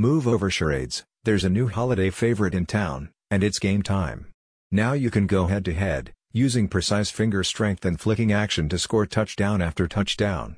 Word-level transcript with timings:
Move 0.00 0.28
over 0.28 0.48
charades, 0.48 1.02
there's 1.24 1.42
a 1.42 1.50
new 1.50 1.66
holiday 1.66 2.08
favorite 2.08 2.54
in 2.54 2.64
town, 2.64 3.10
and 3.32 3.42
it's 3.42 3.58
game 3.58 3.82
time. 3.82 4.28
Now 4.70 4.92
you 4.92 5.10
can 5.10 5.26
go 5.26 5.48
head 5.48 5.64
to 5.64 5.74
head, 5.74 6.12
using 6.32 6.68
precise 6.68 7.10
finger 7.10 7.42
strength 7.42 7.84
and 7.84 7.98
flicking 7.98 8.30
action 8.30 8.68
to 8.68 8.78
score 8.78 9.06
touchdown 9.06 9.60
after 9.60 9.88
touchdown. 9.88 10.54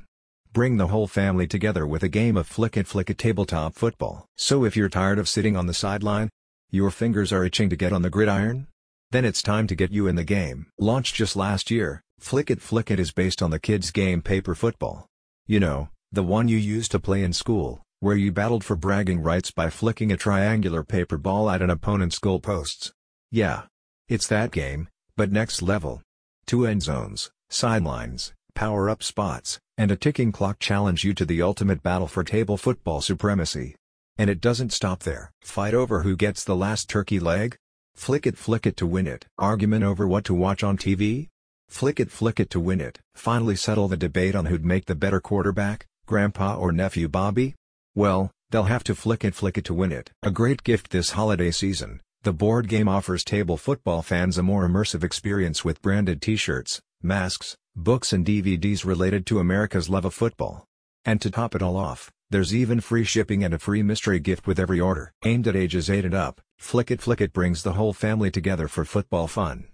Bring 0.52 0.76
the 0.76 0.88
whole 0.88 1.06
family 1.06 1.46
together 1.46 1.86
with 1.86 2.02
a 2.02 2.08
game 2.10 2.36
of 2.36 2.46
Flick 2.46 2.76
It 2.76 2.86
Flick 2.86 3.08
It 3.08 3.16
tabletop 3.16 3.74
football. 3.74 4.26
So 4.36 4.66
if 4.66 4.76
you're 4.76 4.90
tired 4.90 5.18
of 5.18 5.26
sitting 5.26 5.56
on 5.56 5.66
the 5.66 5.72
sideline, 5.72 6.28
your 6.70 6.90
fingers 6.90 7.32
are 7.32 7.42
itching 7.42 7.70
to 7.70 7.76
get 7.76 7.94
on 7.94 8.02
the 8.02 8.10
gridiron? 8.10 8.66
Then 9.10 9.24
it's 9.24 9.40
time 9.40 9.66
to 9.68 9.74
get 9.74 9.90
you 9.90 10.06
in 10.06 10.16
the 10.16 10.22
game. 10.22 10.66
Launched 10.78 11.14
just 11.14 11.34
last 11.34 11.70
year, 11.70 12.02
Flick 12.18 12.50
It 12.50 12.60
Flick 12.60 12.90
It 12.90 13.00
is 13.00 13.10
based 13.10 13.40
on 13.40 13.50
the 13.50 13.58
kids' 13.58 13.90
game 13.90 14.20
paper 14.20 14.54
football. 14.54 15.06
You 15.46 15.60
know, 15.60 15.88
the 16.12 16.22
one 16.22 16.48
you 16.48 16.58
used 16.58 16.90
to 16.90 17.00
play 17.00 17.22
in 17.22 17.32
school, 17.32 17.80
where 18.00 18.16
you 18.16 18.32
battled 18.32 18.64
for 18.64 18.76
bragging 18.76 19.22
rights 19.22 19.50
by 19.50 19.68
flicking 19.68 20.10
a 20.10 20.16
triangular 20.16 20.82
paper 20.82 21.18
ball 21.18 21.50
at 21.50 21.60
an 21.60 21.68
opponent's 21.68 22.18
goalposts. 22.18 22.92
Yeah. 23.30 23.64
It's 24.08 24.26
that 24.28 24.50
game, 24.50 24.88
but 25.16 25.30
next 25.30 25.60
level. 25.60 26.00
Two 26.46 26.66
end 26.66 26.82
zones, 26.82 27.30
sidelines, 27.50 28.32
power-up 28.54 29.02
spots, 29.02 29.60
and 29.76 29.90
a 29.90 29.96
ticking 29.96 30.32
clock 30.32 30.58
challenge 30.58 31.04
you 31.04 31.12
to 31.12 31.26
the 31.26 31.42
ultimate 31.42 31.82
battle 31.82 32.06
for 32.06 32.24
table 32.24 32.56
football 32.56 33.02
supremacy. 33.02 33.76
And 34.16 34.30
it 34.30 34.40
doesn't 34.40 34.72
stop 34.72 35.00
there. 35.02 35.30
Fight 35.42 35.74
over 35.74 36.02
who 36.02 36.16
gets 36.16 36.42
the 36.42 36.56
last 36.56 36.88
turkey 36.88 37.20
leg? 37.20 37.58
Flick 37.94 38.26
it 38.26 38.38
flick 38.38 38.66
it 38.66 38.78
to 38.78 38.86
win 38.86 39.06
it. 39.06 39.26
Argument 39.36 39.84
over 39.84 40.08
what 40.08 40.24
to 40.24 40.34
watch 40.34 40.64
on 40.64 40.78
TV? 40.78 41.28
Flick 41.68 42.00
it 42.00 42.10
flick 42.10 42.40
it 42.40 42.48
to 42.48 42.60
win 42.60 42.80
it. 42.80 42.98
Finally 43.14 43.56
settle 43.56 43.88
the 43.88 43.96
debate 43.98 44.34
on 44.34 44.46
who'd 44.46 44.64
make 44.64 44.86
the 44.86 44.94
better 44.94 45.20
quarterback, 45.20 45.86
grandpa 46.06 46.56
or 46.56 46.72
nephew 46.72 47.06
Bobby? 47.06 47.54
Well, 47.94 48.30
they'll 48.50 48.64
have 48.64 48.84
to 48.84 48.94
flick 48.94 49.24
it 49.24 49.34
flick 49.34 49.58
it 49.58 49.64
to 49.64 49.74
win 49.74 49.92
it. 49.92 50.10
A 50.22 50.30
great 50.30 50.62
gift 50.62 50.90
this 50.90 51.10
holiday 51.10 51.50
season, 51.50 52.00
the 52.22 52.32
board 52.32 52.68
game 52.68 52.88
offers 52.88 53.24
table 53.24 53.56
football 53.56 54.02
fans 54.02 54.38
a 54.38 54.42
more 54.42 54.68
immersive 54.68 55.02
experience 55.02 55.64
with 55.64 55.82
branded 55.82 56.22
t-shirts, 56.22 56.80
masks, 57.02 57.56
books 57.74 58.12
and 58.12 58.26
DVDs 58.26 58.84
related 58.84 59.26
to 59.26 59.38
America's 59.38 59.88
love 59.88 60.04
of 60.04 60.14
football. 60.14 60.64
And 61.04 61.20
to 61.22 61.30
top 61.30 61.54
it 61.54 61.62
all 61.62 61.76
off, 61.76 62.10
there's 62.28 62.54
even 62.54 62.80
free 62.80 63.04
shipping 63.04 63.42
and 63.42 63.54
a 63.54 63.58
free 63.58 63.82
mystery 63.82 64.20
gift 64.20 64.46
with 64.46 64.60
every 64.60 64.78
order. 64.78 65.12
Aimed 65.24 65.48
at 65.48 65.56
ages 65.56 65.90
8 65.90 66.04
and 66.04 66.14
up, 66.14 66.40
Flick 66.58 66.90
It 66.90 67.00
Flick 67.00 67.20
It 67.20 67.32
brings 67.32 67.62
the 67.62 67.72
whole 67.72 67.92
family 67.92 68.30
together 68.30 68.68
for 68.68 68.84
football 68.84 69.26
fun. 69.26 69.66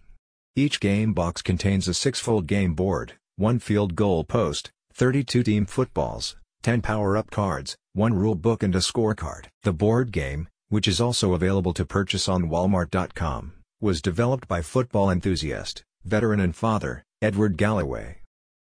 Each 0.55 0.81
game 0.81 1.13
box 1.13 1.43
contains 1.43 1.87
a 1.87 1.93
six-fold 1.93 2.47
game 2.47 2.75
board, 2.75 3.15
one 3.37 3.59
field 3.59 3.95
goal 3.95 4.25
post, 4.25 4.71
32 4.95 5.43
team 5.43 5.67
footballs, 5.67 6.37
10 6.63 6.81
power-up 6.81 7.31
cards, 7.31 7.77
one 7.97 8.15
rule 8.15 8.35
book 8.35 8.63
and 8.63 8.75
a 8.77 8.79
scorecard. 8.79 9.47
The 9.63 9.73
board 9.73 10.13
game, 10.13 10.49
which 10.69 10.87
is 10.87 11.01
also 11.01 11.35
available 11.35 11.73
to 11.75 11.85
purchase 11.85 12.29
on 12.29 12.51
walmart.com, 12.51 13.55
was 13.81 14.01
developed 14.01 14.47
by 14.47 14.63
football 14.63 15.11
enthusiast, 15.11 15.83
veteran 16.05 16.39
and 16.39 16.55
father, 16.55 17.03
Edward 17.21 17.57
Galloway. 17.57 18.19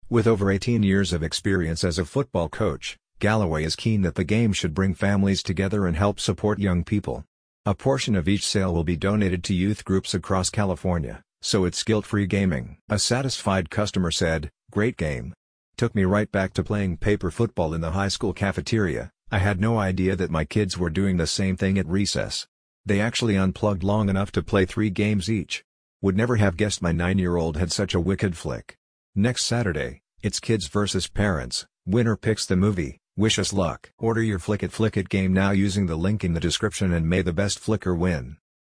With 0.08 0.26
over 0.26 0.50
18 0.50 0.82
years 0.82 1.12
of 1.12 1.22
experience 1.22 1.84
as 1.84 1.98
a 1.98 2.04
football 2.04 2.48
coach, 2.48 2.96
Galloway 3.18 3.64
is 3.64 3.76
keen 3.76 4.02
that 4.02 4.14
the 4.14 4.24
game 4.24 4.52
should 4.52 4.72
bring 4.72 4.94
families 4.94 5.42
together 5.42 5.86
and 5.86 5.96
help 5.96 6.18
support 6.18 6.58
young 6.58 6.84
people. 6.84 7.24
A 7.66 7.74
portion 7.74 8.14
of 8.16 8.28
each 8.28 8.46
sale 8.46 8.72
will 8.72 8.84
be 8.84 8.96
donated 8.96 9.44
to 9.44 9.54
youth 9.54 9.84
groups 9.84 10.14
across 10.14 10.48
California 10.48 11.22
so 11.44 11.66
it's 11.66 11.82
guilt-free 11.82 12.26
gaming. 12.26 12.78
A 12.88 12.98
satisfied 12.98 13.68
customer 13.68 14.10
said, 14.10 14.50
great 14.70 14.96
game. 14.96 15.34
Took 15.76 15.94
me 15.94 16.04
right 16.04 16.32
back 16.32 16.54
to 16.54 16.64
playing 16.64 16.96
paper 16.96 17.30
football 17.30 17.74
in 17.74 17.82
the 17.82 17.90
high 17.90 18.08
school 18.08 18.32
cafeteria, 18.32 19.10
I 19.34 19.38
had 19.38 19.60
no 19.60 19.80
idea 19.80 20.14
that 20.14 20.30
my 20.30 20.44
kids 20.44 20.78
were 20.78 20.90
doing 20.90 21.16
the 21.16 21.26
same 21.26 21.56
thing 21.56 21.76
at 21.76 21.88
recess. 21.88 22.46
They 22.86 23.00
actually 23.00 23.34
unplugged 23.34 23.82
long 23.82 24.08
enough 24.08 24.30
to 24.30 24.44
play 24.44 24.64
three 24.64 24.90
games 24.90 25.28
each. 25.28 25.64
Would 26.02 26.16
never 26.16 26.36
have 26.36 26.56
guessed 26.56 26.80
my 26.80 26.92
9-year-old 26.92 27.56
had 27.56 27.72
such 27.72 27.94
a 27.94 28.00
wicked 28.00 28.36
flick. 28.36 28.78
Next 29.12 29.44
Saturday, 29.44 30.02
it's 30.22 30.38
kids 30.38 30.68
versus 30.68 31.08
parents, 31.08 31.66
winner 31.84 32.16
picks 32.16 32.46
the 32.46 32.54
movie, 32.54 33.00
wish 33.16 33.40
us 33.40 33.52
luck. 33.52 33.90
Order 33.98 34.22
your 34.22 34.38
Flick 34.38 34.62
It 34.62 34.70
Flick 34.70 34.96
It 34.96 35.08
game 35.08 35.32
now 35.32 35.50
using 35.50 35.86
the 35.86 35.96
link 35.96 36.22
in 36.22 36.34
the 36.34 36.38
description 36.38 36.92
and 36.92 37.10
may 37.10 37.20
the 37.20 37.32
best 37.32 37.58
flicker 37.58 37.92
win. 37.92 38.36